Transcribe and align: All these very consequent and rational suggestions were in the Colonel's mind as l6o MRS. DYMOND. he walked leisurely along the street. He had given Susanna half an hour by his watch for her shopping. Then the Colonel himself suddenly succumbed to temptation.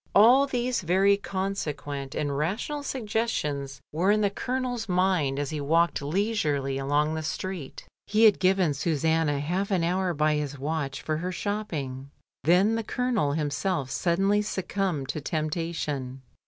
All 0.15 0.47
these 0.47 0.81
very 0.81 1.15
consequent 1.15 2.15
and 2.15 2.35
rational 2.35 2.81
suggestions 2.81 3.81
were 3.91 4.09
in 4.09 4.21
the 4.21 4.31
Colonel's 4.31 4.89
mind 4.89 5.37
as 5.37 5.49
l6o 5.49 5.49
MRS. 5.49 5.51
DYMOND. 5.57 5.67
he 5.67 5.71
walked 5.75 6.01
leisurely 6.01 6.77
along 6.79 7.13
the 7.13 7.21
street. 7.21 7.85
He 8.07 8.23
had 8.23 8.39
given 8.39 8.73
Susanna 8.73 9.39
half 9.39 9.69
an 9.69 9.83
hour 9.83 10.15
by 10.15 10.33
his 10.37 10.57
watch 10.57 11.03
for 11.03 11.17
her 11.17 11.31
shopping. 11.31 12.09
Then 12.43 12.73
the 12.73 12.83
Colonel 12.83 13.33
himself 13.33 13.91
suddenly 13.91 14.41
succumbed 14.41 15.07
to 15.09 15.21
temptation. 15.21 16.23